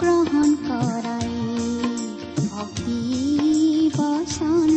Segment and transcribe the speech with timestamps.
[0.00, 1.32] গ্ৰহণ কৰাই
[2.48, 3.00] ভক্তি
[3.96, 4.75] বচন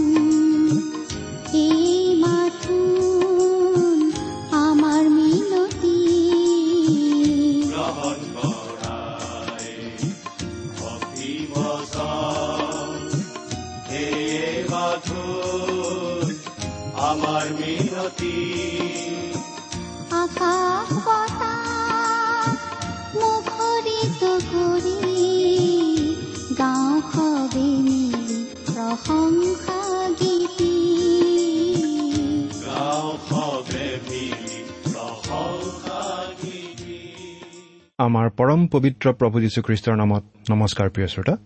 [38.40, 41.38] পৰম পবিত্ৰ প্ৰভু যীশুখ্ৰীষ্টৰ নামত নমস্কাৰ প্ৰিয় শ্ৰোতা।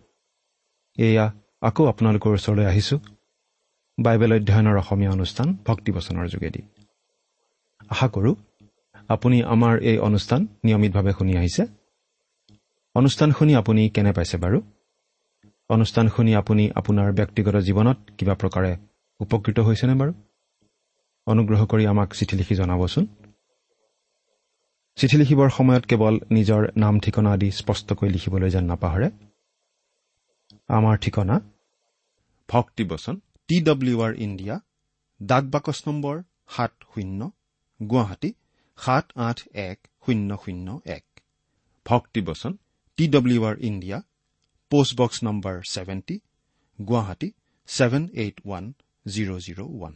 [0.98, 3.00] এয়া আকৌ আপোনালোকৰ ওচৰলৈ আহিছোঁ।
[4.02, 6.62] বাইবেল অধ্যয়নৰ অসমীয়া অনুষ্ঠান ভক্তিবচনৰ যোগেদি।
[7.90, 8.36] আশা কৰোঁ
[9.08, 11.64] আপুনি আমাৰ এই অনুষ্ঠান নিয়মিতভাৱে শুনি আহিছে।
[12.96, 14.62] অনুষ্ঠান শুনি আপুনি কেনে পাইছে বাৰু?
[15.70, 18.78] অনুষ্ঠান শুনি আপুনি আপোনাৰ ব্যক্তিগত জীৱনত কিবা প্ৰকাৰে
[19.20, 20.14] উপকৃত হৈছেনে বাৰু?
[21.26, 23.06] অনুগ্ৰহ কৰি আমাক চিঠি লিখি জনাবচোন।
[24.98, 29.08] চিঠি লিখিবৰ সময়ত কেৱল নিজৰ নাম ঠিকনা আদি স্পষ্টকৈ লিখিবলৈ যেন নাপাহৰে।
[30.70, 31.36] আমাৰ ঠিকনা
[32.50, 33.16] ভক্তিবচন
[33.50, 34.56] টি ডব্লিউ আৰ ইণ্ডিয়া
[35.22, 36.16] ডাক বাকচ নম্বৰ
[36.56, 37.20] সাত শূন্য
[37.80, 38.32] গুৱাহাটী
[38.78, 40.68] সাত আঠ এক শূন্য শূন্য
[40.98, 41.06] এক।
[41.86, 42.58] ভক্তিবচন
[42.98, 43.98] T W R India
[44.72, 46.16] post box number seventy
[46.80, 47.30] Guwahati
[47.70, 48.66] seven eight one
[49.06, 49.94] zero' zero' one.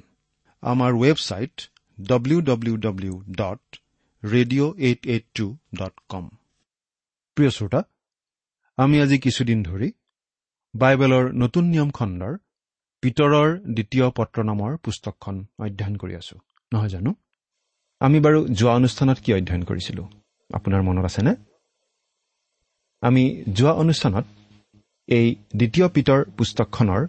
[0.63, 1.55] আমাৰ website
[1.97, 3.63] W W W dot
[4.23, 6.29] radio' eight eight two dot com
[7.35, 7.83] প্ৰিয় শ্ৰোতা
[8.77, 9.91] আমি আজি কিছুদিন ধৰি
[10.73, 12.33] বাইবেলৰ নতুন নিয়ম খণ্ডৰ
[13.01, 16.35] পিতৰৰ দ্বিতীয় পত্ৰ নামৰ পুস্তকখন অধ্যয়ন কৰি আছো।
[16.73, 17.15] নহয় জানো?
[17.99, 20.07] আমি বাৰু যোৱা অনুষ্ঠানত কি অধ্যয়ন কৰিছিলোঁ?
[20.53, 21.35] আপোনাৰ মনত আছেনে?
[23.01, 24.25] আমি যোৱা অনুষ্ঠানত
[25.07, 27.07] এই দ্বিতীয় পিতৰ পুস্তকখনৰ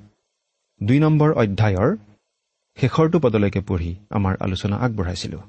[0.83, 1.97] দুই নম্বৰ অধ্যায়ৰ
[2.77, 5.43] শেষৰটো পদলৈকে পঢ়ি আমাৰ আলোচনা আগবঢ়াইছিলোঁ।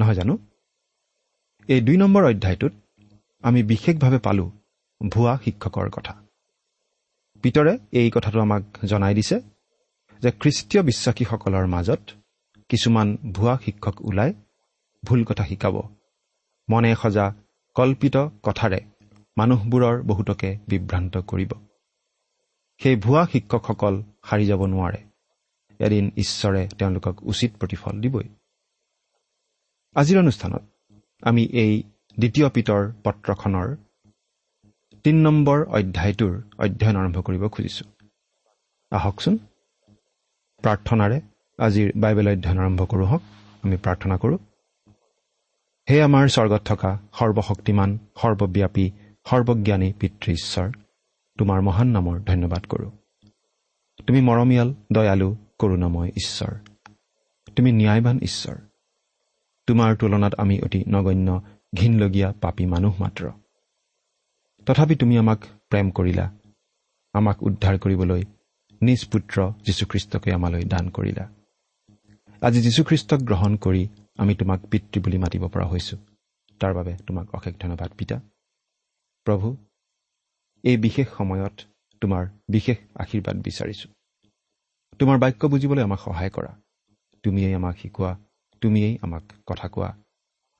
[0.00, 0.38] নহয় জানো?
[1.68, 2.72] এই দুই নম্বৰ অধ্যায়টোত
[3.42, 4.50] আমি বিশেষভাৱে পালোঁ
[5.08, 6.14] ভুৱা শিক্ষকৰ কথা।
[7.42, 9.36] পিতৰে এই কথাটো আমাক জনাই দিছে
[10.22, 12.00] যে খ্ৰীষ্টীয় বিশ্বাসীসকলৰ মাজত
[12.68, 14.30] কিছুমান ভুৱা শিক্ষক ওলাই
[15.04, 15.76] ভুল কথা শিকাব।
[16.68, 17.26] মনে সজা
[17.74, 18.80] কল্পিত কথাৰে
[19.36, 21.52] মানুহবোৰৰ বহুতকে বিভ্ৰান্ত কৰিব।
[22.80, 25.00] সেই ভুৱা শিক্ষকসকল সাৰি যাব নোৱাৰে।
[25.80, 28.28] এদিন ঈশ্বৰে তেওঁলোকক উচিত প্ৰতিফল দিবই।
[29.96, 30.62] আজিৰ অনুষ্ঠানত
[31.22, 31.82] আমি এই
[32.18, 33.76] দ্বিতীয় পিতৰ পত্ৰখনৰ
[35.04, 37.86] তিনি নম্বৰ অধ্যায়টোৰ অধ্যয়ন আৰম্ভ কৰিব খুজিছোঁ।
[38.90, 39.38] আহকচোন।
[40.62, 41.20] প্ৰাৰ্থনাৰে
[41.58, 43.22] আজিৰ বাইবেল অধ্যয়ন আৰম্ভ কৰোঁ হওক।
[43.62, 44.38] আমি প্ৰাৰ্থনা কৰোঁ।
[45.90, 48.90] হে আমাৰ স্বৰ্গত থকা সৰ্বশক্তিমান সৰ্বব্যাপী
[49.24, 50.72] সৰ্বজ্ঞানী পিতৃ ঈশ্বৰ
[51.38, 52.90] তোমাৰ মহান নামৰ ধন্যবাদ কৰোঁ।
[54.06, 56.54] তুমি মৰমীয়াল দয়ালু কৰোণাময় ঈশ্বৰ।
[57.56, 58.67] তুমি ন্যায়বান ঈশ্বৰ।
[59.68, 61.42] তোমাৰ তুলনাত আমি অতি নগণ্য
[61.76, 63.30] ঘীনলগীয়া পাপী মানুহ মাত্ৰ।
[64.66, 66.30] তথাপি তুমি আমাক প্ৰেম কৰিলা
[67.12, 68.22] আমাক উদ্ধাৰ কৰিবলৈ
[68.82, 71.24] নিজ পুত্ৰ যীশুখ্ৰীষ্টকে আমালৈ দান কৰিলা।
[72.40, 73.88] আজি যীশুখ্ৰীষ্টক গ্ৰহণ কৰি
[74.18, 75.98] আমি তোমাক পিতৃ বুলি মাতিব পৰা হৈছোঁ।
[76.60, 78.20] তাৰ বাবে তোমাক অশেষ ধন্যবাদ পিতা।
[79.24, 79.56] প্ৰভু
[80.62, 81.60] এই বিশেষ সময়ত
[82.00, 83.90] তোমাৰ বিশেষ আশীৰ্বাদ বিচাৰিছোঁ।
[84.98, 86.56] তোমাৰ বাক্য বুজিবলৈ আমাক সহায় কৰা।
[87.22, 88.18] তুমিয়েই আমাক শিকোৱা
[88.60, 89.90] তুমিয়েই আমাক কথা কোৱা।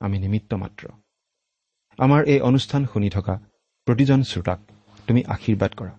[0.01, 0.83] আমি নিমিত্ত মাত্ৰ।
[1.99, 3.35] আমাৰ এই অনুষ্ঠান শুনি থকা
[3.87, 4.59] প্ৰতিজন শ্ৰোতাক
[5.07, 5.93] তুমি আশীৰ্বাদ কৰা।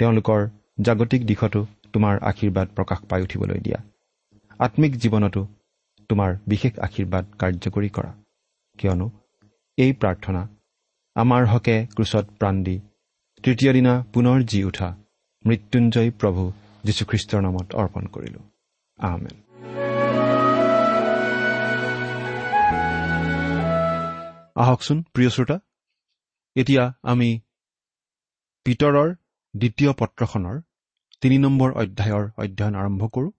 [0.00, 0.40] তেওঁলোকৰ
[0.80, 3.78] জাগতিক দিশতো তোমাৰ আশীৰ্বাদ প্ৰকাশ পাই উঠিবলৈ দিয়া।
[4.58, 5.46] আত্মিক জীৱনতো
[6.08, 8.12] তোমাৰ বিশেষ আশীৰ্বাদ কাৰ্যকৰী কৰা।
[8.78, 9.06] কিয়নো
[9.78, 10.42] এই প্ৰাৰ্থনা
[11.16, 12.76] আমাৰ হকে ক্ৰুচত প্ৰাণ দি
[13.44, 14.88] তৃতীয় দিনা পুনৰ জি উঠা
[15.44, 16.42] মৃত্যুঞ্জয় প্ৰভু
[16.84, 18.40] যীশুখ্ৰীষ্টৰ নামত অৰ্পণ কৰিলো।
[18.98, 19.49] আহমেন
[24.56, 25.56] আহকচোন প্ৰিয় শ্ৰোতা।
[26.56, 27.30] এতিয়া আমি
[28.66, 29.08] পিতৰৰ
[29.54, 30.56] দ্বিতীয় পত্ৰখনৰ
[31.22, 33.30] তিনি নম্বৰ অধ্যায়ৰ অধ্যয়ন আৰম্ভ কৰোঁ।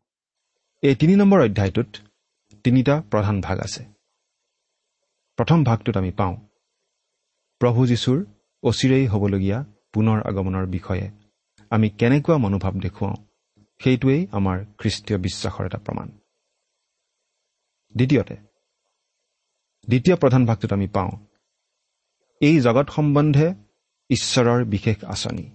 [0.84, 1.90] এই তিনি নম্বৰ অধ্যায়টোত
[2.66, 3.84] তিনিটা প্ৰধান ভাগ আছে।
[5.38, 6.36] প্ৰথম ভাগটোত আমি পাওঁ
[7.62, 8.20] প্ৰভু যীশুৰ
[8.64, 9.60] অচিৰেই হ'বলগীয়া
[9.94, 11.06] পুনৰ আগমনৰ বিষয়ে
[11.72, 13.16] আমি কেনেকুৱা মনোভাৱ দেখুৱাওঁ
[13.82, 16.08] সেইটোৱেই আমাৰ খ্ৰীষ্টীয় বিশ্বাসৰ এটা প্ৰমাণ।
[17.96, 18.36] দ্বিতীয়তে
[19.88, 21.12] দ্বিতীয় প্ৰধান ভাগটোত আমি পাওঁ
[22.42, 23.48] এই জগত সম্বন্ধে
[24.10, 25.46] ঈশ্বৰৰ বিশেষ আঁচনি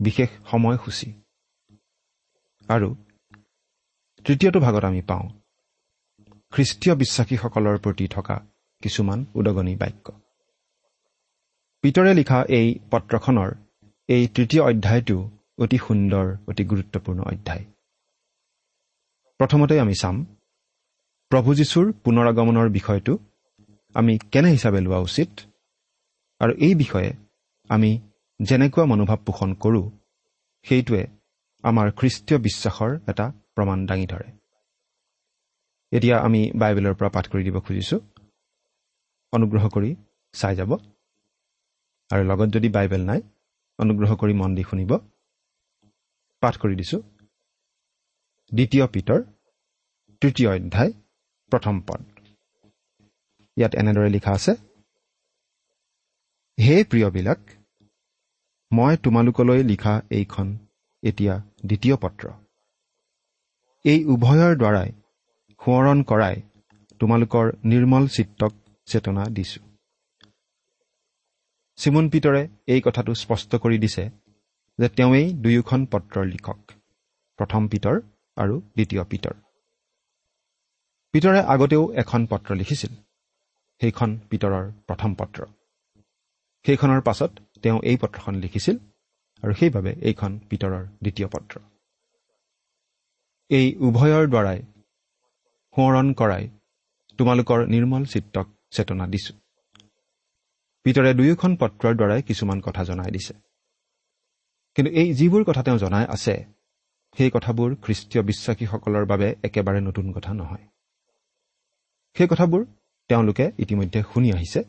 [0.00, 1.08] বিশেষ সময়সূচী।
[2.68, 2.88] আৰু
[4.24, 5.26] তৃতীয়টো ভাগত আমি পাওঁ
[6.52, 8.36] খ্ৰীষ্টীয় বিশ্বাসীসকলৰ প্ৰতি থকা
[8.82, 10.06] কিছুমান উদগনি বাক্য।
[11.84, 13.50] পিতৰে লিখা এই পত্ৰখনৰ
[14.08, 15.18] এই তৃতীয় অধ্যায়টো
[15.58, 17.64] অতি সুন্দৰ অতি গুৰুত্বপূৰ্ণ অধ্যায়।
[19.40, 20.16] প্ৰথমতে আমি চাম
[21.30, 23.12] প্ৰভু যীশুৰ পুনৰাগমনৰ বিষয়টো
[23.98, 25.30] আমি কেনে হিচাপে লোৱা উচিত?
[26.40, 27.10] আৰু এই বিষয়ে
[27.70, 27.90] আমি
[28.40, 29.86] যেনেকুৱা মনোভাৱ পোষণ কৰোঁ
[30.66, 31.02] সেইটোৱে
[31.64, 34.28] আমাৰ খ্ৰীষ্টীয় বিশ্বাসৰ এটা প্ৰমাণ দাঙি ধৰে।
[35.92, 38.00] এতিয়া আমি বাইবেলৰ পৰা পাঠ কৰি দিব খুজিছোঁ।
[39.32, 39.90] অনুগ্ৰহ কৰি
[40.34, 40.70] চাই যাব।
[42.10, 43.20] আৰু লগত যদি বাইবেল নাই
[43.78, 44.92] অনুগ্ৰহ কৰি মন দি শুনিব।
[46.42, 47.02] পাঠ কৰি দিছোঁ।
[48.52, 49.20] দ্বিতীয় পিতৰ
[50.22, 50.92] তৃতীয় অধ্যায়
[51.52, 52.17] প্ৰথম পদ।
[53.58, 54.52] ইয়াত এনেদৰে লিখা আছে
[56.58, 57.40] হে প্ৰিয়বিলাক
[58.70, 60.46] মই তোমালোকলৈ লিখা এইখন
[61.02, 61.34] এতিয়া
[61.68, 62.24] দ্বিতীয় পত্ৰ।
[63.84, 64.88] এই উভয়ৰ দ্বাৰাই
[65.60, 66.36] সোঁৱৰণ কৰাই
[67.00, 68.52] তোমালোকৰ নিৰ্মল চিত্তক
[68.88, 69.60] চেতনা দিছো।
[71.78, 74.04] চিমন পিতৰে এই কথাটো স্পষ্ট কৰি দিছে
[74.78, 76.60] যে তেওঁৱেই দুয়োখন পত্ৰৰ লিখক
[77.38, 77.96] প্ৰথম পিতৰ
[78.36, 79.34] আৰু দ্বিতীয় পিতৰ।
[81.14, 82.92] পিতৰে আগতেও এখন পত্ৰ লিখিছিল।
[83.80, 85.40] সেইখন পিতৰৰ প্ৰথম পত্ৰ।
[86.64, 87.30] সেইখনৰ পাছত
[87.62, 88.76] তেওঁ এই পত্ৰখন লিখিছিল
[89.42, 91.54] আৰু সেইবাবে এইখন পিতৰৰ দ্বিতীয় পত্ৰ।
[93.50, 94.58] এই উভয়ৰ দ্বাৰাই
[95.76, 96.44] সোঁৱৰণ কৰাই
[97.18, 99.34] তোমালোকৰ নিৰ্মল চিত্তক চেতনা দিছো।
[100.84, 103.34] পিতৰে দুয়োখন পত্ৰৰ দ্বাৰাই কিছুমান কথা জনাই দিছে।
[104.76, 106.34] কিন্তু এই যিবোৰ কথা তেওঁ জনাই আছে
[107.16, 110.64] সেই কথাবোৰ খ্ৰীষ্টীয় বিশ্বাসীসকলৰ বাবে একেবাৰে নতুন কথা নহয়।
[112.16, 112.64] সেই কথাবোৰ
[113.10, 114.60] তেওঁলোকে ইতিমধ্যে শুনি আহিছে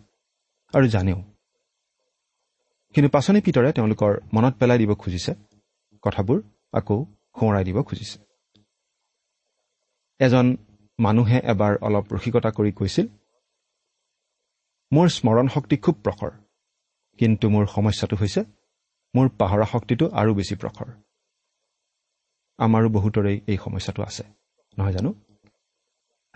[0.73, 1.19] আৰু জানেও।
[2.95, 5.31] কিন্তু পাচনি পিতৰে তেওঁলোকৰ মনত পেলাই দিব খুজিছে
[6.03, 6.37] কথাবোৰ
[6.79, 6.97] আকৌ
[7.37, 8.17] সোঁৱৰাই দিব খুজিছে।
[10.19, 10.45] এজন
[10.99, 13.07] মানুহে এবাৰ অলপ ৰসিকতা কৰি কৈছিল
[14.91, 16.31] মোৰ স্মৰণ শক্তি খুব প্ৰখৰ
[17.19, 18.41] কিন্তু মোৰ সমস্যাটো হৈছে
[19.13, 20.89] মোৰ পাহৰা শক্তিটো আৰু বেছি প্ৰখৰ।
[22.59, 24.23] আমাৰো বহুতৰেই এই সমস্যাটো আছে
[24.77, 25.09] নহয় জানো?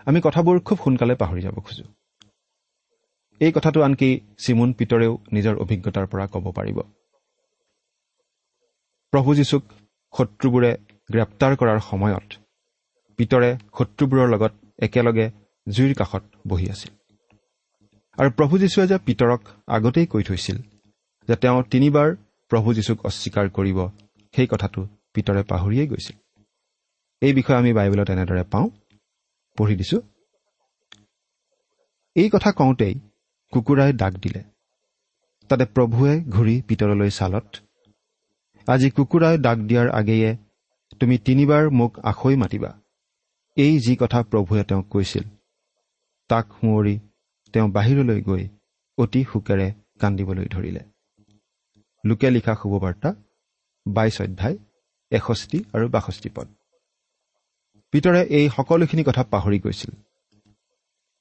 [0.06, 1.84] আমি কথাবোৰ খুব সোনকালে পাহৰি যাব খোজো।
[3.40, 6.78] এই কথাটো আনকি চিমুন পিতৰেও নিজৰ অভিজ্ঞতাৰ পৰা ক'ব পাৰিব।
[9.12, 9.62] প্ৰভু যীশুক
[10.14, 10.70] শত্ৰুবোৰে
[11.10, 12.28] গ্ৰেপ্তাৰ কৰাৰ সময়ত
[13.18, 15.26] পিতৰে শত্ৰুবোৰৰ লগত একেলগে
[15.68, 16.92] জুইৰ কাষত বহি আছিল।
[18.18, 20.56] আৰু প্ৰভু যীশুৱে যে পিতৰক আগতেই কৈ থৈছিল
[21.28, 22.08] যে তেওঁ তিনিবাৰ
[22.50, 23.78] প্ৰভু যীশুক অস্বীকাৰ কৰিব
[24.34, 24.80] সেই কথাটো
[25.14, 26.16] পিতৰে পাহৰিয়েই গৈছিল।
[27.22, 28.68] এই বিষয়ে আমি বাইবেলত এনেদৰে পাওঁ।
[29.58, 29.98] পঢ়ি দিছো।
[32.16, 32.94] এই কথা কওঁতেই
[33.52, 34.42] কুকুৰাই ডাক দিলে।
[35.50, 37.46] তাতে প্ৰভুৱে ঘূৰি পিতৰলৈ চালত
[38.68, 40.30] আজি কুকুৰাই ডাক দিয়াৰ আগেয়ে
[41.00, 42.70] তুমি তিনিবাৰ মোক আখৈ মাতিবা।
[43.56, 45.24] এই যি কথা প্ৰভুৱে তেওঁক কৈছিল
[46.30, 46.94] তাক সুঁৱৰি
[47.54, 48.44] তেওঁ বাহিৰলৈ গৈ
[48.98, 49.68] অতি শোকেৰে
[50.00, 50.82] কান্দিবলৈ ধৰিলে।
[52.04, 53.10] লোকে লিখা শুভবাৰ্তা
[53.86, 54.56] বাইছ অধ্যায়
[55.12, 56.48] এষষ্ঠি আৰু বাষষ্ঠি পদ।
[57.94, 59.90] পিতৰে এই সকলোখিনি কথা পাহৰি গৈছিল।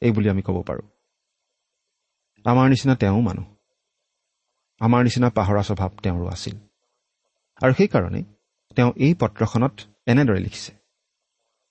[0.01, 0.85] এই বুলি আমি ক'ব পাৰোঁ।
[2.45, 3.45] আমাৰ নিচিনা তেওঁ মানুহ।
[4.79, 6.55] আমাৰ নিচিনা পাহৰা স্বভাৱ তেওঁৰো আছিল।
[7.61, 8.23] আৰু সেইকাৰণে
[8.77, 9.75] তেওঁ এই পত্ৰখনত
[10.07, 10.71] এনেদৰে লিখিছে।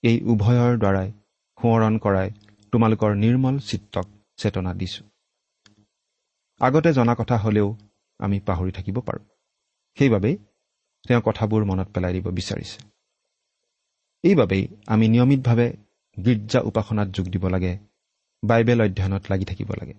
[0.03, 1.09] এই উভয়ৰ দ্বাৰাই
[1.57, 2.29] সোঁৱৰণ কৰাই
[2.71, 4.07] তোমালোকৰ নিৰ্মল চিত্তক
[4.37, 5.03] চেতনা দিছো।
[6.61, 7.77] আগতে জনা কথা হলেও
[8.19, 9.23] আমি পাহৰি থাকিব পাৰোঁ।
[9.97, 10.35] সেইবাবেই
[11.05, 12.92] তেওঁ কথাবোৰ মনত পেলাই দিব বিচাৰিছে।
[14.23, 15.67] এইবাবেই আমি নিয়মিতভাৱে
[16.17, 17.77] গীৰ্জা উপাসনাত যোগ দিব লাগে
[18.43, 19.93] বাইবেল অধ্যয়নত লাগি থাকিব লাগে।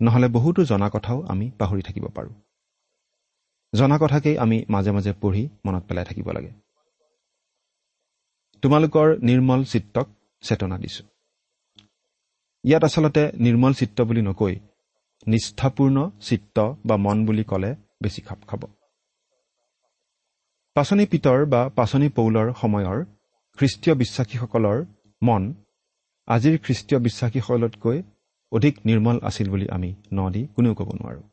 [0.00, 2.34] নহ'লে বহুতো জনা কথাও আমি পাহৰি থাকিব পাৰোঁ।
[3.72, 6.52] জনা কথাকেই আমি মাজে মাজে পঢ়ি মনত পেলাই থাকিব লাগে।
[8.62, 10.06] তোমালোকৰ নিৰ্মল চিত্তক
[10.40, 11.04] চেতনা দিছো।
[12.64, 14.54] ইয়াত আচলতে নিৰ্মল চিত্ৰ বুলি নকৈ
[15.26, 16.56] নিষ্ঠাপূৰ্ণ চিত্ত
[16.86, 17.70] বা মন বুলি ক'লে
[18.02, 18.62] বেছি খাপ খাব।
[20.76, 22.98] পাচনি পিতৰ বা পাচনি পৌলৰ সময়ৰ
[23.58, 24.78] খ্ৰীষ্টীয় বিশ্বাসীসকলৰ
[25.22, 25.42] মন
[26.28, 27.98] আজিৰ খ্ৰীষ্টীয় বিশ্বাসীসকলতকৈ
[28.52, 31.24] অধিক নিৰ্মল আছিল বুলি আমি ন দি কোনেও ক'ব নোৱাৰোঁ।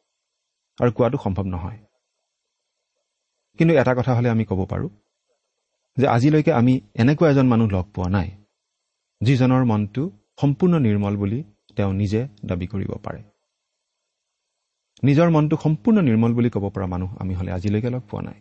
[0.80, 1.80] আৰু কোৱাটো সম্ভৱ নহয়।
[3.60, 4.90] কিন্তু এটা কথা হ'লে আমি ক'ব পাৰোঁ
[5.98, 8.30] যে আজিলৈকে আমি এনেকুৱা এজন মানুহ লগ পোৱা নাই
[9.22, 10.04] যিজনৰ মনটো
[10.42, 11.40] সম্পূৰ্ণ নিৰ্মল বুলি
[11.76, 13.22] তেওঁ নিজে দাবী কৰিব পাৰে।
[15.04, 18.40] নিজৰ মনটো সম্পূৰ্ণ নিৰ্মল বুলি ক'ব পৰা মানুহ আমি হ'লে আজিলৈকে লগ পোৱা নাই।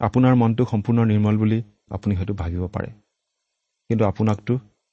[0.00, 2.90] আপোনাৰ মনটো সম্পূৰ্ণ নিৰ্মল বুলি আপুনি হয়তো ভাবিব পাৰে।
[3.90, 4.52] কিন্তু আপোনাকতো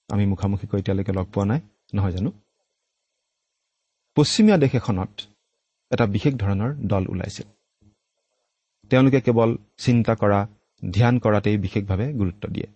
[0.10, 1.60] আমি মুখামুখিকৈ এতিয়ালৈকে লগ পোৱা নাই
[1.94, 2.32] নহয় জানো?
[4.18, 5.12] পশ্চিমীয়া দেশ এখনত
[5.92, 7.48] এটা বিশেষ ধৰণৰ দল ওলাইছিল
[8.92, 10.39] তেওঁলোকে কেৱল চিন্তা কৰা
[10.94, 12.68] ধ্যান কৰাতেই বিশেষভাৱে গুৰুত্ব দিয়ে।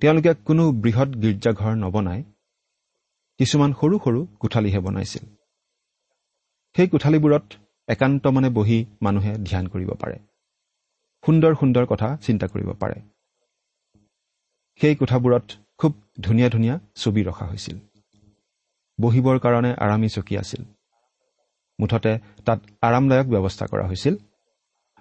[0.00, 2.20] তেওঁলোকে কোনো বৃহৎ গীৰ্জাঘৰ নবনাই
[3.40, 5.24] কিছুমান সৰু সৰু কোঠালিহে বনাইছিল।
[6.76, 7.46] সেই কোঠালিবোৰত
[7.88, 10.16] একান্ত মানে বহি মানুহে ধ্যান কৰিব পাৰে।
[11.24, 13.00] সুন্দৰ সুন্দৰ কথা চিন্তা কৰিব পাৰে।
[14.80, 15.46] সেই কোঠাবোৰত
[15.78, 17.78] খুব ধুনীয়া ধুনীয়া ছবি ৰখা হৈছিল।
[19.00, 20.62] বহিবৰ কাৰণে আৰামী চকী আছিল।
[21.80, 24.14] মুঠতে তাত আৰামদায়ক ব্যৱস্থা কৰা হৈছিল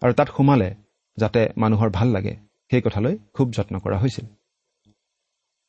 [0.02, 0.76] আৰু তাত সোমালে
[1.18, 2.36] যাতে মানুহৰ ভাল লাগে
[2.72, 4.26] সেই কথালৈ খুব যত্ন কৰা হৈছিল।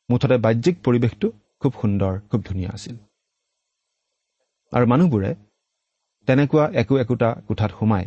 [0.09, 2.95] মুঠতে বাহ্যিক পৰিৱেশটো খুব সুন্দৰ খুব ধুনীয়া আছিল।
[4.73, 5.35] আৰু মানুহবোৰে
[6.27, 8.05] তেনেকুৱা একো একোটা কোঠাত সোমাই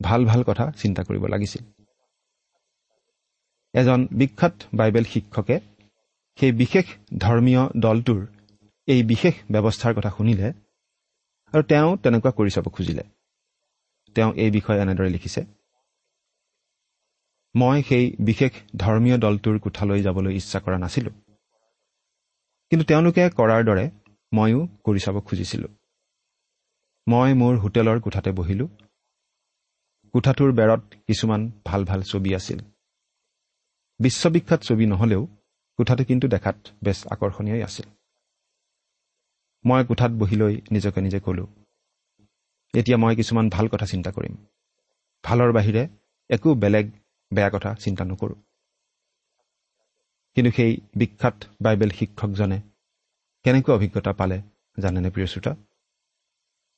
[0.00, 1.81] ভাল ভাল কথা চিন্তা কৰিব লাগিছিল।
[3.74, 5.56] এজন বিখ্যাত বাইবেল শিক্ষকে
[6.38, 6.86] সেই বিশেষ
[7.18, 8.20] ধৰ্মীয় দলটোৰ
[8.88, 10.48] এই বিশেষ ব্যৱস্থাৰ কথা শুনিলে
[11.52, 13.04] আৰু তেওঁ তেনেকুৱা কৰি চাব খুজিলে।
[14.16, 15.40] তেওঁ এই বিষয়ে এনেদৰে লিখিছে
[17.54, 21.10] মই সেই বিশেষ ধৰ্মীয় দলটোৰ কোঠালৈ যাবলৈ ইচ্ছা কৰা নাছিলো।
[22.72, 23.84] কিন্তু তেওঁলোকে কৰাৰ দৰে
[24.32, 25.72] ময়ো কৰি চাব খুজিছিলোঁ।
[27.06, 28.68] মই মোৰ হোটেলৰ কোঠাতে বহিলোঁ।
[30.14, 32.58] কোঠাটোৰ বেৰত কিছুমান ভাল ভাল ছবি আছিল।
[34.04, 35.22] বিশ্ববিখ্যাত ছবি নহ'লেও
[35.78, 37.86] কোঠাটো কিন্তু দেখাত বেছ আকৰ্ষণীয়ই আছিল।
[39.64, 41.48] মই কোঠাত বহি লৈ নিজকে নিজে ক'লোঁ
[42.74, 44.34] এতিয়া মই কিছুমান ভাল কথা চিন্তা কৰিম।
[45.24, 45.82] ভালৰ বাহিৰে
[46.30, 46.86] একো বেলেগ
[47.32, 48.38] বেয়া কথা চিন্তা নকৰোঁ।
[50.36, 52.58] কিন্তু সেই বিখ্যাত বাইবেল শিক্ষকজনে
[53.44, 54.38] কেনেকুৱা অভিজ্ঞতা পালে
[54.78, 55.52] জানেনে প্ৰিয় শ্ৰোতা?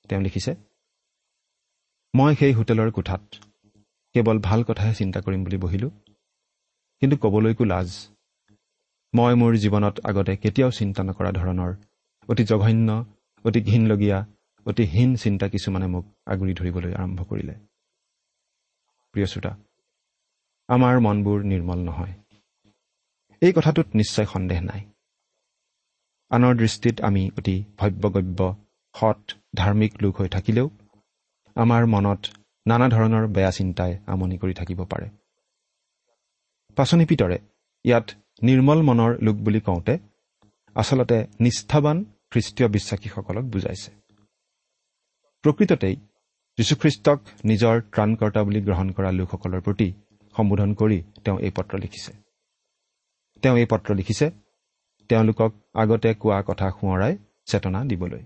[0.09, 0.52] তেওঁ লিখিছে
[2.14, 3.23] মই সেই হোটেলৰ কোঠাত
[4.14, 5.90] কেৱল ভাল কথাহে চিন্তা কৰিম বুলি বহিলোঁ।
[7.03, 7.89] কিন্তু ক'বলৈকো লাজ।
[9.15, 11.73] মই মোৰ জীৱনত আগতে কেতিয়াও চিন্তা নকৰা ধৰণৰ
[12.29, 12.89] অতি জঘন্য
[13.45, 14.19] অতি ঘীনলগীয়া
[14.67, 17.55] অতি হীন চিন্তা কিছুমানে মোক আগুৰি ধৰিবলৈ আৰম্ভ কৰিলে।
[19.15, 19.53] প্ৰিয় শ্ৰোতা
[20.69, 22.15] আমাৰ মনবোৰ নিৰ্মল নহয়।
[23.43, 24.81] এই কথাটোত নিশ্চয় সন্দেহ নাই।
[26.31, 28.41] আনৰ দৃষ্টিত আমি অতি ভব্যগব্য
[28.95, 29.21] সৎ
[29.55, 30.67] ধাৰ্মিক লোক হৈ থাকিলেও
[31.57, 32.23] আমাৰ মনত
[32.67, 35.07] নানা ধৰণৰ বেয়া চিন্তাই আমনি কৰি থাকিব পাৰে।
[36.76, 37.38] পাচনি পিতৰে
[37.85, 38.07] ইয়াত
[38.43, 39.95] নিৰ্মল মনৰ লোক বুলি কওঁতে
[40.76, 41.97] আচলতে নিষ্ঠাবান
[42.31, 43.90] খ্ৰীষ্টীয় বিশ্বাসীসকলক বুজাইছে।
[45.45, 45.97] প্ৰকৃততেই
[46.59, 49.88] যীশুখ্ৰীষ্টক নিজৰ ত্ৰাণকৰ্তা বুলি গ্ৰহণ কৰা লোকসকলৰ প্ৰতি
[50.35, 52.12] সম্বোধন কৰি তেওঁ এই পত্ৰ লিখিছে।
[53.43, 54.26] তেওঁ এই পত্ৰ লিখিছে
[55.11, 57.12] তেওঁলোকক আগতে কোৱা কথা সোঁৱৰাই
[57.47, 58.23] চেতনা দিবলৈ।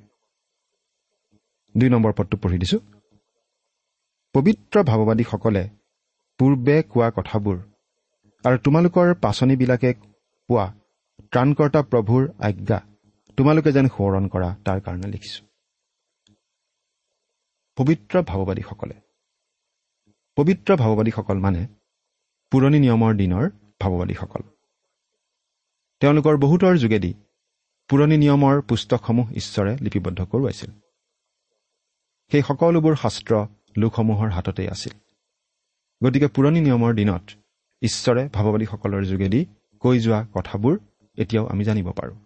[1.75, 2.79] দুই নম্বৰ পদটো পঢ়ি দিছো।
[4.35, 5.63] পবিত্ৰ ভাৱবাদীসকলে
[6.39, 7.57] পূৰ্বে কোৱা কথাবোৰ
[8.45, 9.91] আৰু তোমালোকৰ পাচনিবিলাকে
[10.49, 10.67] পোৱা
[11.33, 12.79] ত্ৰাণকৰ্তা প্ৰভুৰ আজ্ঞা।
[13.39, 15.41] তোমালোকে যেন সোঁৱৰণ কৰা তাৰ কাৰণে লিখিছো।
[17.79, 18.97] পবিত্ৰ ভাৱবাদীসকলে
[20.37, 21.63] পবিত্ৰ ভাৱবাদীসকল মানে
[22.53, 23.45] পুৰণি নিয়মৰ দিনৰ
[23.81, 24.43] ভাৱবাদীসকল।
[26.03, 27.13] তেওঁলোকৰ বহুতৰ যোগেদি
[27.91, 30.71] পুৰণি নিয়মৰ পুস্তকসমূহ ঈশ্বৰে লিপিবদ্ধ কৰোৱাইছিল।
[32.31, 33.33] সেই সকলোবোৰ শাস্ত্ৰ
[33.77, 34.95] লোকসমূহৰ হাততেই আছিল।
[36.01, 37.38] গতিকে পুৰণি নিয়মৰ দিনত
[37.83, 39.41] ঈশ্বৰে ভাৱবাদীসকলৰ যোগেদি
[39.83, 40.75] কৈ যোৱা কথাবোৰ
[41.19, 42.17] এতিয়াও আমি জানিব পাৰোঁ।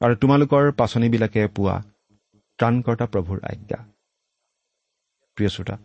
[0.00, 1.76] আৰু তোমালোকৰ পাচনিবিলাকে পোৱা
[2.58, 3.78] ত্ৰাণকৰ্তা প্ৰভুৰ আজ্ঞা।
[5.36, 5.76] প্ৰিয় শ্ৰোতা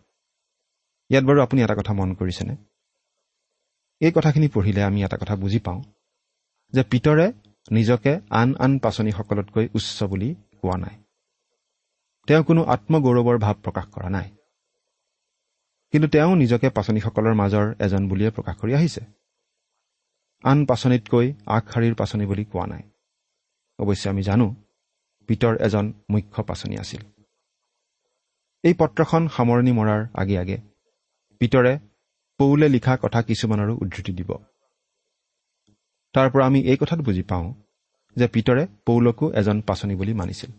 [1.10, 2.56] ইয়াত বাৰু আপুনি এটা কথা মন কৰিছেনে?
[4.02, 5.82] এই কথাখিনি পঢ়িলে আমি এটা কথা বুজি পাওঁ
[6.74, 7.28] যে পিতৰে
[7.72, 10.30] নিজকে আন আন পাচনিসকলতকৈ উচ্চ বুলি
[10.62, 10.96] কোৱা নাই।
[12.28, 14.37] তেওঁ কোনো আত্মগৌৰৱৰ ভাৱ প্ৰকাশ কৰা নাই।
[15.94, 19.02] কিন্তু তেওঁ নিজকে পাচনিসকলৰ মাজৰ এজন বুলিয়ে প্ৰকাশ কৰি আহিছে।
[20.44, 22.84] আন পাচনিতকৈ আগশাৰীৰ পাচনি বুলি কোৱা নাই।
[23.80, 24.48] অৱশ্যে আমি জানো
[25.30, 27.02] পিতৰ এজন মুখ্য পাচনি আছিল।
[28.64, 30.58] এই পত্ৰখন সামৰণি মৰাৰ আগে আগে
[31.40, 31.74] পিতৰে
[32.40, 34.32] পৌলে লিখা কথা কিছুমানৰো উদ্ধৃতি দিব।
[36.14, 37.48] তাৰ পৰা আমি এই কথাত বুজি পাওঁ
[38.16, 40.52] যে পিতৰে পৌলকো এজন পাচনি বুলি মানিছিল।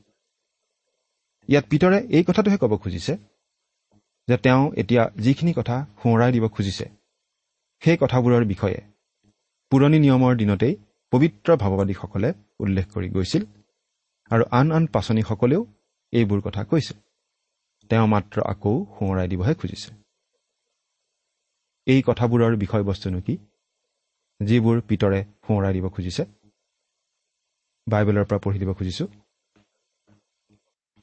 [1.48, 3.37] ইয়াত পিতৰে এই কথাটোহে ক'ব খুজিছে
[4.28, 6.86] যে তেওঁ এতিয়া যিখিনি কথা সোঁৱৰাই দিব খুজিছে
[7.82, 8.78] সেই কথাবোৰৰ বিষয়ে
[9.72, 10.74] পুৰণি নিয়মৰ দিনতেই
[11.12, 12.28] পবিত্ৰ ভাৱবাদীসকলে
[12.60, 13.42] উল্লেখ কৰি গৈছিল
[14.30, 15.62] আৰু আন আন পাচনিসকলেও
[16.12, 16.96] এইবোৰ কথা কৈছিল
[17.90, 19.90] তেওঁ মাত্ৰ আকৌ সোঁৱৰাই দিবহে খুজিছে।
[21.86, 23.34] এই কথাবোৰৰ বিষয়বস্তুনো কি?
[24.40, 26.22] যিবোৰ পিতৰে সোঁৱৰাই দিব খুজিছে
[27.86, 29.04] বাইবেলৰ পৰা পঢ়ি দিব খুজিছো।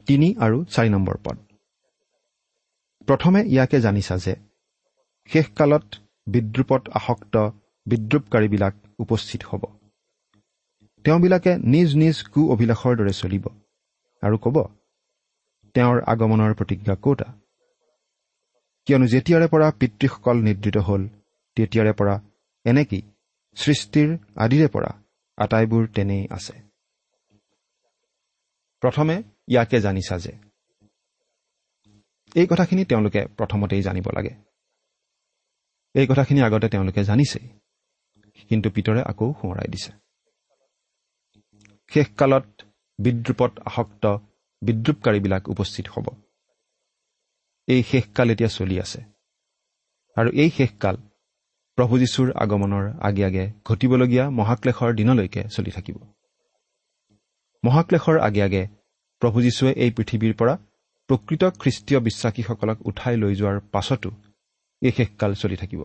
[0.08, 1.45] তিনি আৰু চাৰি নম্বৰ পদ।
[3.08, 4.34] প্ৰথমে ইয়াকে জানিছা যে
[5.30, 5.86] শেষকালত
[6.28, 7.36] বিদ্ৰূপত আসক্ত
[7.86, 9.64] বিদ্ৰূপকাৰীবিলাক উপস্থিত হ'ব।
[11.06, 13.46] তেওঁবিলাকে নিজ নিজ কু অভিলাষৰ দৰে চলিব
[14.24, 14.58] আৰু ক'ব
[15.76, 17.28] তেওঁৰ আগমনৰ প্ৰতিজ্ঞা কৌতা
[18.88, 21.02] কিয়নো যেতিয়াৰে পৰা পিতৃসকল নিদ্ৰিত হ'ল
[21.58, 22.16] তেতিয়াৰে পৰা
[22.66, 23.04] এনেকেই
[23.58, 24.10] সৃষ্টিৰ
[24.44, 24.92] আদিৰে পৰা
[25.38, 26.56] আটাইবোৰ তেনেই আছে।
[28.84, 29.16] প্ৰথমে
[29.52, 30.34] ইয়াকে জানিছা যে
[32.36, 34.30] এই কথাখিনি তেওঁলোকে প্ৰথমতেই জানিব লাগে।
[35.94, 37.48] এই কথাখিনি আগতে তেওঁলোকে জানিছেই।
[38.50, 39.92] কিন্তু পিতৰে আকৌ সোঁৱৰাই দিছে।
[41.94, 42.62] শেষকালত
[43.00, 44.18] বিদ্ৰূপত আসক্ত
[44.62, 46.10] বিদ্ৰূপকাৰীবিলাক উপস্থিত হ'ব।
[47.68, 49.02] এই শেষকাল এতিয়া চলি আছে।
[50.16, 50.98] আৰু এই শেষকাল
[51.76, 56.14] প্ৰভু যীশুৰ আগমনৰ আগে আগে ঘটিবলগীয়া মহাক্লেশৰ দিনলৈকে চলি থাকিব।
[57.66, 58.68] মহাক্লেশৰ আগে আগে
[59.20, 60.58] প্ৰভু যীশুৱে এই পৃথিৱীৰ পৰা
[61.10, 64.10] প্ৰকৃত খ্ৰীষ্টীয় বিশ্বাসীসকলক উঠাই লৈ যোৱাৰ পাছতো
[64.82, 65.82] এই শেষকাল চলি থাকিব।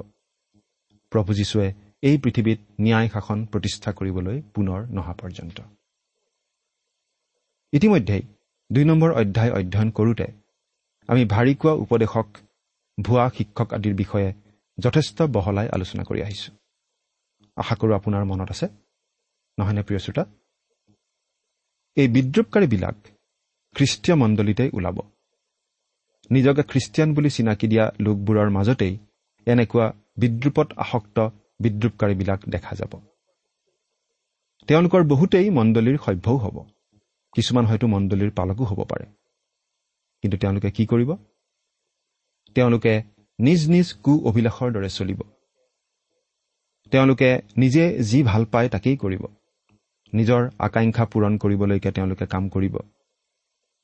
[1.12, 1.68] প্ৰভু যীশুৱে
[2.02, 5.58] এই পৃথিৱীত ন্যায় শাসন প্ৰতিষ্ঠা কৰিবলৈ পুনৰ নহা পৰ্যন্ত।
[7.72, 8.22] ইতিমধ্যেই
[8.70, 10.26] দুই নম্বৰ অধ্যায় অধ্যয়ন কৰোঁতে
[11.08, 12.28] আমি ভাৰী কোৱা উপদেশক
[12.98, 14.28] ভুৱা শিক্ষক আদিৰ বিষয়ে
[14.78, 16.52] যথেষ্ট বহলাই আলোচনা কৰি আহিছোঁ।
[17.56, 18.66] আশা কৰোঁ আপোনাৰ মনত আছে?
[19.58, 20.24] নহয়নে প্ৰিয় শ্ৰোতা?
[21.96, 22.96] এই বিদ্ৰূপকাৰীবিলাক
[23.74, 24.98] খ্ৰীষ্টীয় মণ্ডলীতেই ওলাব।
[26.30, 28.98] নিজকে খ্ৰীষ্টিয়ান বুলি চিনাকি দিয়া লোকবোৰৰ মাজতেই
[29.46, 31.28] এনেকুৱা বিদ্ৰূপত আসক্ত
[31.60, 33.00] বিদ্ৰূপকাৰীবিলাক দেখা যাব।
[34.66, 36.64] তেওঁলোকৰ বহুতেই মণ্ডলীৰ সভ্যও হ'ব।
[37.34, 39.06] কিছুমান হয়তো মণ্ডলীৰ পালকো হ'ব পাৰে।
[40.22, 41.16] কিন্তু তেওঁলোকে কি কৰিব?
[42.54, 43.02] তেওঁলোকে
[43.38, 45.20] নিজ নিজ কু অভিলাষৰ দৰে চলিব।
[46.90, 49.26] তেওঁলোকে নিজে যি ভাল পায় তাকেই কৰিব।
[50.12, 52.76] নিজৰ আকাংক্ষা পূৰণ কৰিবলৈকে তেওঁলোকে কাম কৰিব।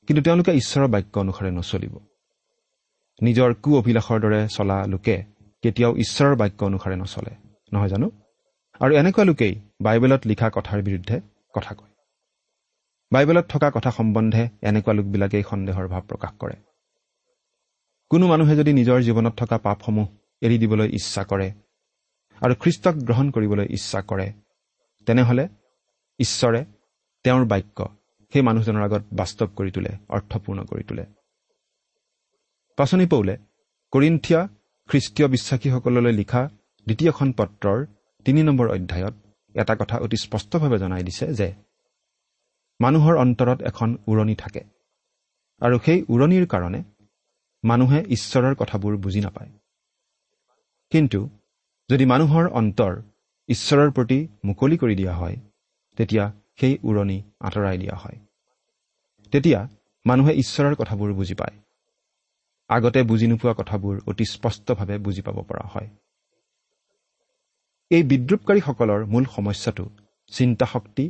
[0.07, 1.95] কিন্তু তেওঁলোকে ঈশ্বৰৰ বাক্য অনুসাৰে নচলিব।
[3.21, 5.15] নিজৰ কু অভিলাষৰ দৰে চলা লোকে
[5.63, 7.33] কেতিয়াও ঈশ্বৰৰ বাক্য অনুসাৰে নচলে
[7.73, 8.07] নহয় জানো?
[8.81, 11.15] আৰু এনেকুৱা লোকেই বাইবেলত লিখা কথাৰ বিৰুদ্ধে
[11.53, 11.93] কথা কয়।
[13.11, 16.55] বাইবেলত থকা কথা সম্বন্ধে এনেকুৱা লোকবিলাকেই সন্দেহৰ ভাৱ প্ৰকাশ কৰে।
[18.11, 20.07] কোনো মানুহে যদি নিজৰ জীৱনত থকা পাপসমূহ
[20.41, 21.47] এৰি দিবলৈ ইচ্ছা কৰে
[22.41, 24.27] আৰু খ্ৰীষ্টক গ্ৰহণ কৰিবলৈ ইচ্ছা কৰে
[25.07, 25.45] তেনেহ'লে
[26.19, 26.61] ঈশ্বৰে
[27.25, 27.77] তেওঁৰ বাক্য
[28.33, 31.03] সেই মানুহজনৰ আগত বাস্তৱ কৰি তোলে অৰ্থপূৰ্ণ কৰি তোলে।
[32.77, 33.35] পাচনি পৌলে
[33.93, 34.41] কৰিন্থিয়া
[34.89, 36.41] খ্ৰীষ্টীয় বিশ্বাসীসকললৈ লিখা
[36.87, 37.79] দ্বিতীয়খন পত্ৰৰ
[38.25, 39.15] তিনি নম্বৰ অধ্যায়ত
[39.55, 41.47] এটা কথা অতি স্পষ্টভাৱে জনাই দিছে যে
[42.79, 44.61] মানুহৰ অন্তৰত এখন উৰণি থাকে
[45.61, 46.79] আৰু সেই উৰণিৰ কাৰণে
[47.63, 49.51] মানুহে ঈশ্বৰৰ কথাবোৰ বুজি নাপায়।
[50.91, 51.19] কিন্তু
[51.89, 52.93] যদি মানুহৰ অন্তৰ
[53.49, 55.35] ঈশ্বৰৰ প্ৰতি মুকলি কৰি দিয়া হয়
[55.97, 56.25] তেতিয়া
[56.59, 58.17] সেই উৰণি আঁতৰাই দিয়া হয়।
[59.33, 59.59] তেতিয়া
[60.05, 61.55] মানুহে ঈশ্বৰৰ কথাবোৰ বুজি পায়।
[62.69, 65.89] আগতে বুজি নোপোৱা কথাবোৰ অতি স্পষ্টভাৱে বুজি পাব পৰা হয়।
[67.91, 69.85] এই বিদ্ৰূপকাৰীসকলৰ মূল সমস্যাটো
[70.31, 71.05] চিন্তা শক্তি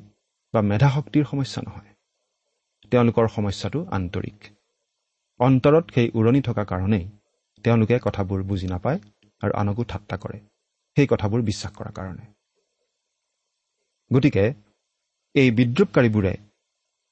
[0.53, 1.93] বা মেধাশক্তিৰ সমস্যা নহয়।
[2.91, 4.39] তেওঁলোকৰ সমস্যাটো আন্তৰিক।
[5.39, 7.05] অন্তৰত সেই উৰণি থকা কাৰণেই
[7.63, 8.99] তেওঁলোকে কথাবোৰ বুজি নাপায়
[9.41, 10.39] আৰু আনকো ঠাট্টা কৰে।
[10.97, 12.25] সেই কথাবোৰ বিশ্বাস কৰাৰ কাৰণে।
[14.11, 14.53] গতিকে
[15.41, 16.33] এই বিদ্ৰূপকাৰীবোৰে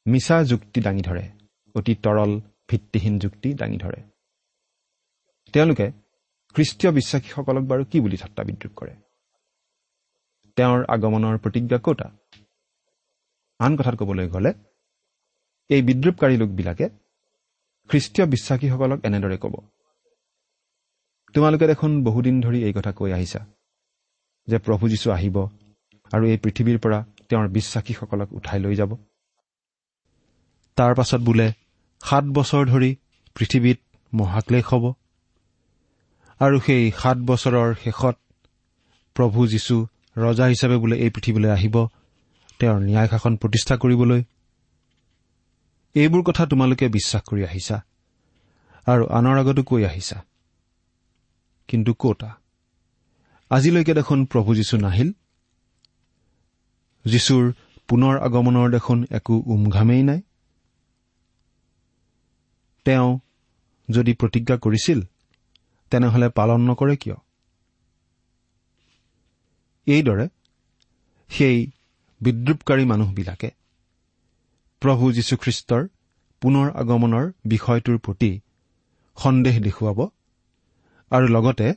[0.06, 1.26] মিছা যুক্তি দাঙি ধৰে
[1.76, 2.32] অতি তৰল
[2.70, 4.00] ভিত্তিহীন যুক্তি দাঙি ধৰে।
[5.54, 5.88] তেওঁলোকে
[6.56, 8.94] খ্ৰীষ্টীয় বিশ্বাসীসকলক বাৰু কি বুলি ঠাট্টা বিদ্ৰূপ কৰে?
[10.58, 12.08] তেওঁৰ আগমনৰ প্ৰতিজ্ঞা কতা?
[13.60, 14.52] আন কথাত ক'বলৈ গ'লে
[15.70, 16.86] এই বিদ্ৰূপকাৰী লোকবিলাকে
[17.90, 19.56] খ্ৰীষ্টীয় বিশ্বাসীসকলক এনেদৰে ক'ব
[21.36, 23.42] তোমালোকে দেখোন বহুদিন ধৰি এই কথা কৈ আহিছা
[24.48, 25.38] যে প্ৰভু যীশু আহিব
[26.12, 28.98] আৰু এই পৃথিৱীৰ পৰা তেওঁৰ বিশ্বাসীসকলক উঠাই লৈ যাব।
[30.76, 31.54] তাৰ পাছত বোলে
[32.04, 32.96] সাত বছৰ ধৰি
[33.36, 33.80] পৃথিৱীত
[34.14, 34.94] মহাক্লেশ হ'ব।
[36.40, 38.16] আৰু সেই সাত বছৰৰ শেষত
[39.14, 41.88] প্ৰভু যীশু ৰজা হিচাপে বোলে এই পৃথিৱীলৈ আহিব
[42.60, 44.24] তেওঁৰ ন্যায় শাসন প্ৰতিষ্ঠা কৰিবলৈ।
[45.94, 47.86] এইবোৰ কথা তোমালোকে বিশ্বাস কৰি আহিছা
[48.86, 50.24] আৰু আনৰ আগতো কৈ আহিছা।
[51.68, 52.38] কিন্তু কতা?
[53.50, 55.14] আজিলৈকে দেখোন প্ৰভু যীশু নাহিল।
[57.06, 57.44] যীশুৰ
[57.88, 60.22] পুনৰ আগমনৰ দেখোন একো উমঘামেই নাই?
[62.86, 63.10] তেওঁ
[63.90, 65.00] যদি প্ৰতিজ্ঞা কৰিছিল
[65.92, 67.18] তেনেহলে পালন নকৰে কিয়?
[69.88, 70.28] এইদৰে
[71.30, 71.58] সেই
[72.22, 73.50] বিদ্ৰূপকাৰী মানুহবিলাকে
[74.82, 75.84] প্ৰভু যীশুখ্ৰীষ্টৰ
[76.42, 78.32] পুনৰ আগমনৰ বিষয়টোৰ প্ৰতি
[79.18, 80.00] সন্দেহ দেখুৱাব
[81.12, 81.68] আৰু লগতে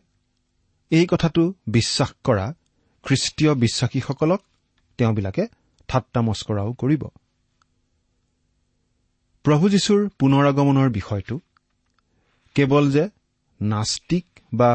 [0.91, 2.47] এই কথাটো বিশ্বাস কৰা
[3.05, 4.41] খ্ৰীষ্টীয় বিশ্বাসীসকলক
[4.99, 5.47] তেওঁবিলাকে
[5.89, 7.03] ঠাট্টা মস্কৰাও কৰিব।
[9.45, 11.41] প্ৰভু যীশুৰ পুনৰ আগমনৰ বিষয়টো
[12.55, 13.05] কেৱল যে
[13.61, 14.71] নাস্তিক বা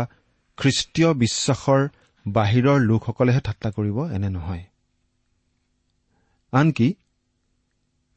[0.57, 1.87] খ্ৰীষ্টীয় বিশ্বাসৰ
[2.25, 4.63] বাহিৰৰ লোকসকলেহে ঠাট্টা কৰিব এনে নহয়।
[6.53, 6.87] আনকি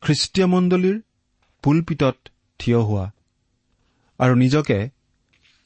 [0.00, 1.00] খ্ৰীষ্টীয় মণ্ডলীৰ
[1.62, 2.16] পুলপিতত
[2.58, 3.06] থিয় হোৱা
[4.18, 4.78] আৰু নিজকে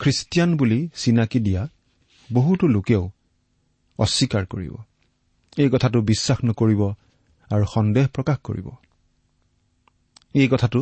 [0.00, 1.62] খ্ৰীষ্টিয়ান বুলি চিনাকি দিয়া
[2.33, 3.11] বহুতো লোকেও
[3.98, 4.74] অস্বীকাৰ কৰিব।
[5.61, 6.83] এই কথাটো বিশ্বাস নকৰিব
[7.51, 8.66] আৰু সন্দেহ প্ৰকাশ কৰিব।
[10.35, 10.81] এই কথাটো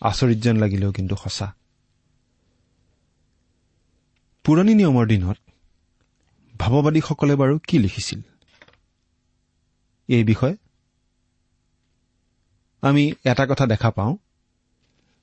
[0.00, 1.46] আচৰিত যেন লাগিলেও কিন্তু সঁচা।
[4.44, 5.38] পুৰণি নিয়মৰ দিনত
[6.58, 8.20] ভাৱবাদীসকলে বাৰু কি লিখিছিল?
[10.08, 10.56] এই বিষয়ে
[12.82, 14.14] আমি এটা কথা দেখা পাওঁ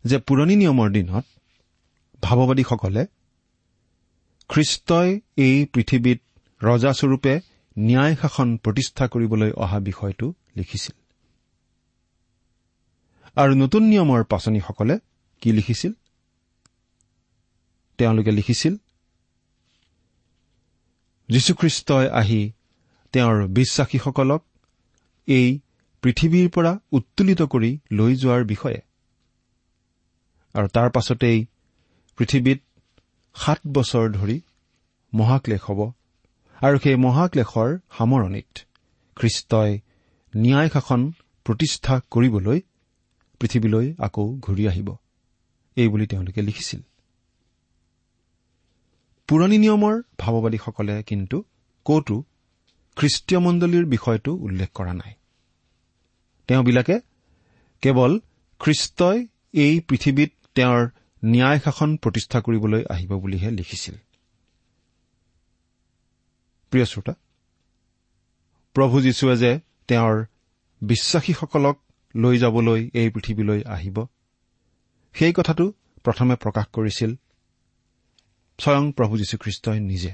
[0.05, 1.25] যে পুৰণি নিয়মৰ দিনত
[2.21, 3.03] ভাৱবাদীসকলে
[4.49, 6.19] খ্ৰীষ্টই এই পৃথিৱীত
[6.61, 7.33] ৰজাস্বৰূপে
[7.79, 10.95] ন্যায় শাসন প্ৰতিষ্ঠা কৰিবলৈ অহা বিষয়টো লিখিছিল।
[13.35, 14.99] আৰু নতুন নিয়মৰ পাচনীসকলে
[15.41, 15.91] কি লিখিছিল?
[17.99, 18.73] তেওঁলোকে লিখিছিল
[21.29, 22.41] যীশুখ্ৰীষ্টই আহি
[23.13, 24.41] তেওঁৰ বিশ্বাসীসকলক
[25.27, 25.47] এই
[26.03, 28.81] পৃথিৱীৰ পৰা উত্তোলিত কৰি লৈ যোৱাৰ বিষয়ে
[30.55, 31.45] আৰু তাৰ পাছতেই
[32.17, 32.59] পৃথিৱীত
[33.35, 34.41] সাত বছৰ ধৰি
[35.13, 35.91] মহাক্লেশ হ'ব
[36.61, 38.59] আৰু সেই মহাক্লেশৰ সামৰণিত
[39.15, 39.79] খ্ৰীষ্টই
[40.37, 41.11] ন্যায় শাসন
[41.43, 42.61] প্ৰতিষ্ঠা কৰিবলৈ
[43.39, 44.95] পৃথিৱীলৈ আকৌ ঘূৰি আহিব।
[45.75, 46.81] এইবুলি তেওঁলোকে লিখিছিল।
[49.27, 51.43] পুৰণি নিয়মৰ ভাৱবাদীসকলে কিন্তু
[51.85, 52.23] কতো
[52.95, 55.13] খ্ৰীষ্টীয় মণ্ডলীৰ বিষয়টো উল্লেখ কৰা নাই।
[56.47, 56.99] তেওঁবিলাকে
[57.81, 58.19] কেৱল
[58.59, 60.89] খ্ৰীষ্টই এই পৃথিৱীত তেওঁৰ
[61.25, 63.95] ন্যায় শাসন প্ৰতিষ্ঠা কৰিবলৈ আহিব বুলিহে লিখিছিল।
[66.69, 67.13] প্ৰিয় শ্ৰোতা
[68.73, 70.25] প্ৰভু যীশুৱে যে তেওঁৰ
[70.81, 71.77] বিশ্বাসীসকলক
[72.15, 74.05] লৈ যাবলৈ এই পৃথিৱীলৈ আহিব
[75.13, 77.15] সেই কথাটো প্ৰথমে প্ৰকাশ কৰিছিল
[78.59, 80.13] স্বয়ং প্ৰভু যীশুখ্ৰীষ্টই নিজে।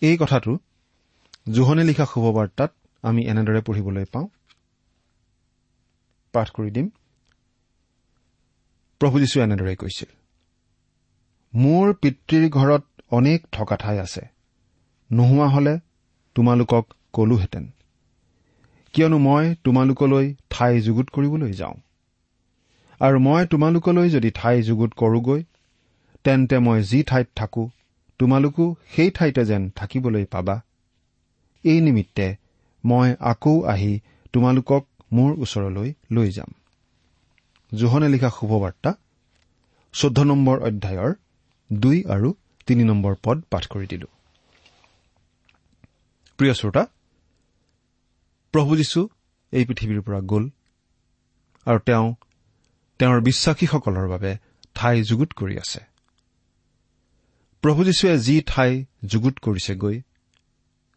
[0.00, 0.58] এই কথাটো
[1.52, 4.28] জোহনে লিখা শুভবাৰ্তাত আমি এনেদৰে পঢ়িবলৈ পাওঁ।
[6.32, 6.88] পাঠ কৰি দিম।
[9.00, 10.10] প্ৰভু যীশুৱে এনেদৰে কৈছিল
[11.54, 14.22] মোৰ পিতৃৰ ঘৰত অনেক থকা ঠাই আছে।
[15.10, 15.74] নোহোৱা হলে
[16.34, 17.64] তোমালোকক কলোহেঁতেন।
[18.92, 21.76] কিয়নো মই তোমালোকলৈ ঠাই যুগুত কৰিবলৈ যাওঁ।
[23.00, 25.40] আৰু মই তোমালোকলৈ যদি ঠাই যুগুত কৰোগৈ
[26.24, 27.64] তেন্তে মই যি ঠাইত থাকো
[28.20, 30.56] তোমালোকো সেই ঠাইতে যেন থাকিবলৈ পাবা।
[31.64, 32.26] এই নিমিত্তে
[32.84, 33.92] মই আকৌ আহি
[34.32, 36.50] তোমালোকক মোৰ ওচৰলৈ লৈ যাম।
[37.72, 38.90] জোহনে লিখা শুভবাৰ্তা
[39.94, 41.12] চৈধ্য নম্বৰ অধ্যায়ৰ
[41.70, 42.28] দুই আৰু
[42.66, 44.06] তিনি নম্বৰ পদ পাঠ কৰি দিলো।
[46.36, 46.86] প্ৰিয় শ্ৰোতা
[48.52, 49.08] প্ৰভু যীশু
[49.52, 50.50] এই পৃথিৱীৰ পৰা গ'ল
[51.66, 52.14] আৰু তেওঁ
[52.98, 54.36] তেওঁৰ বিশ্বাসীসকলৰ বাবে
[54.74, 55.80] ঠাই যুগুত কৰি আছে।
[57.62, 60.02] প্ৰভু যীশুৱে যি ঠাই যুগুত কৰিছেগৈ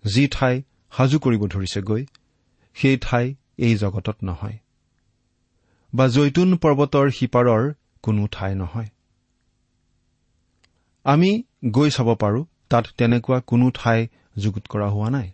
[0.06, 2.06] যি ঠাই সাজু কৰিব ধৰিছেগৈ
[2.74, 4.58] সেই ঠাই এই জগতত নহয়।
[5.94, 8.88] বা জৈতুন পৰ্বতৰ সিপাৰৰ কোনো ঠাই নহয়।
[11.04, 14.00] আমি গৈ চাব পাৰো তাত তেনেকুৱা কোনো ঠাই
[14.38, 15.28] যুগুত কৰা হোৱা নাই।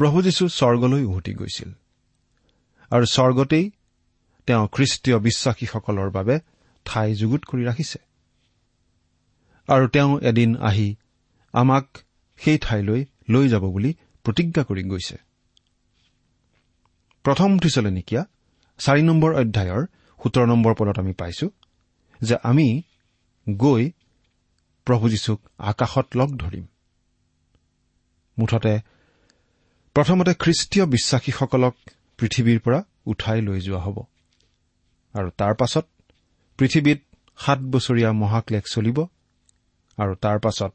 [0.00, 1.70] প্ৰভু যীশু স্বৰ্গলৈ উভতি গৈছিল
[2.90, 3.64] আৰু স্বৰ্গতেই
[4.48, 6.34] তেওঁ খ্ৰীষ্টীয় বিশ্বাসীসকলৰ বাবে
[6.86, 7.98] ঠাই যুগুত কৰি ৰাখিছে।
[9.68, 10.88] আৰু তেওঁ এদিন আহি
[11.52, 11.86] আমাক
[12.36, 13.90] সেই ঠাইলৈ লৈ যাব বুলি
[14.24, 15.16] প্ৰতিজ্ঞা কৰি গৈছে।
[17.24, 18.22] প্ৰথম থিচলেনিকীয়া
[18.78, 19.82] চাৰি নম্বৰ অধ্যায়ৰ
[20.20, 21.46] সোতৰ নম্বৰ পদত আমি পাইছো
[22.20, 22.82] যে আমি
[23.56, 23.90] গৈ
[24.84, 26.66] প্ৰভু যীশুক আকাশত লগ ধৰিম।
[28.38, 28.78] মুঠতে
[29.94, 31.74] প্ৰথমতে খ্ৰীষ্টীয় বিশ্বাসীসকলক
[32.18, 34.02] পৃথিৱীৰ পৰা উঠাই লৈ যোৱা হ'ব।
[35.12, 35.86] আৰু তাৰ পাছত
[36.58, 37.02] পৃথিৱীত
[37.38, 39.06] সাত বছৰীয়া মহাক্লেশ চলিব
[39.96, 40.74] আৰু তাৰ পাছত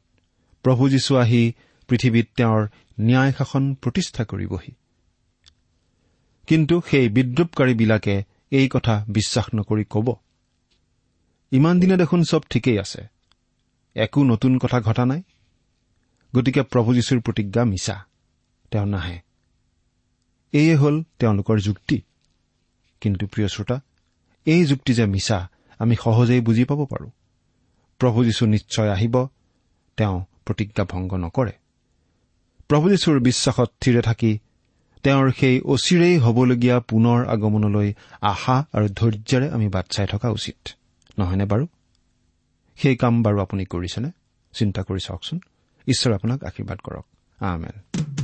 [0.62, 1.52] প্ৰভু যীশু আহি
[1.88, 2.68] পৃথিৱীত তেওঁৰ
[3.00, 4.72] ন্যায় শাসন প্ৰতিষ্ঠা কৰিবহি।
[6.46, 10.16] কিন্তু সেই বিদ্ৰূপকাৰীবিলাকে এই কথা বিশ্বাস নকৰি কব।
[11.50, 13.02] ইমান দিনে দেখোন চব ঠিকেই আছে।
[13.94, 15.22] একো নতুন কথা ঘটা নাই।
[16.36, 18.04] গতিকে প্ৰভু যীশুৰ প্ৰতিজ্ঞা মিছা।
[18.70, 19.20] তেওঁ নাহে।
[20.52, 22.02] এয়ে হ'ল তেওঁলোকৰ যুক্তি।
[23.00, 23.80] কিন্তু প্ৰিয় শ্ৰোতা
[24.46, 27.10] এই যুক্তি যে মিছা আমি সহজেই বুজি পাব পাৰোঁ।
[27.98, 29.26] প্ৰভু যীশু নিশ্চয় আহিব
[29.96, 31.52] তেওঁ প্ৰতিজ্ঞা ভংগ নকৰে।
[32.68, 34.38] প্ৰভু যীশুৰ বিশ্বাসত থিৰে থাকি
[35.02, 40.68] তেওঁৰ সেই অচিৰেই হ'বলগীয়া পুনৰ আগমনলৈ আশা আৰু ধৈৰ্যৰে আমি বাট চাই থকা উচিত।
[41.18, 41.66] নহয়নে বাৰু?
[42.76, 44.10] সেই কাম বাৰু আপুনি কৰিছেনে?
[44.52, 45.38] চিন্তা কৰি চাওকচোন।
[45.88, 47.06] ঈশ্বৰে আপোনাক আশীৰ্বাদ কৰক।
[47.38, 48.23] আমেন।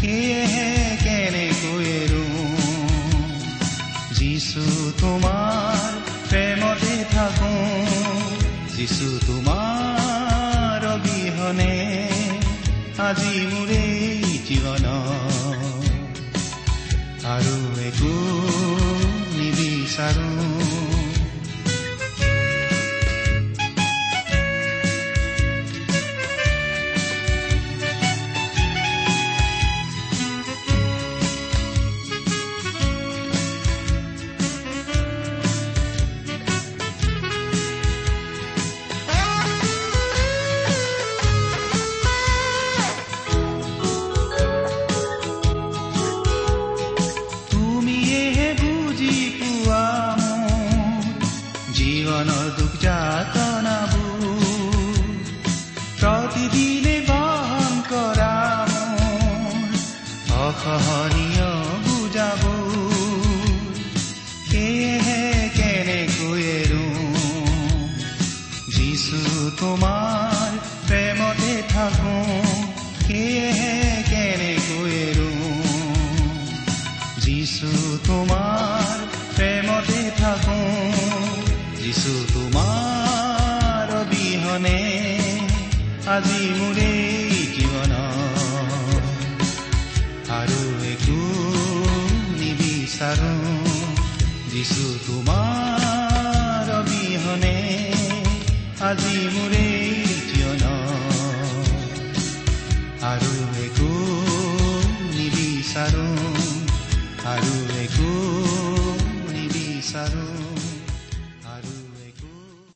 [0.00, 0.68] সেয়েহে
[1.04, 1.88] কেনেকৈ
[4.18, 4.62] যিছু
[5.00, 5.78] তোমাৰ
[6.30, 7.54] প্ৰেমতে থাকো
[8.76, 11.74] যিছু তোমাৰ অবিহনে
[12.98, 13.87] আজি মোৰে